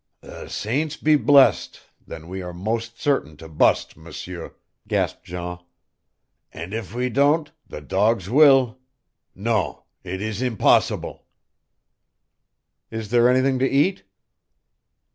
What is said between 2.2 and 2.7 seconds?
we are